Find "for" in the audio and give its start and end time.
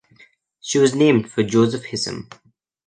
1.31-1.43